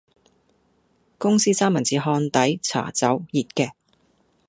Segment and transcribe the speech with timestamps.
[1.19, 3.73] 公司三文治烘底，茶走，熱嘅